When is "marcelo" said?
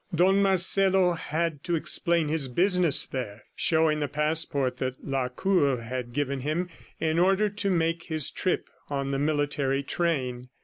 0.41-1.11